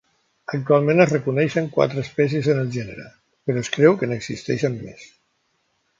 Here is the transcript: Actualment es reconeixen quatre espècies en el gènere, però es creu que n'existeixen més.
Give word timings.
Actualment 0.57 1.01
es 1.03 1.11
reconeixen 1.15 1.67
quatre 1.75 2.01
espècies 2.05 2.49
en 2.55 2.61
el 2.63 2.73
gènere, 2.77 3.07
però 3.49 3.65
es 3.67 3.73
creu 3.77 3.99
que 4.01 4.11
n'existeixen 4.13 4.83
més. 4.87 5.05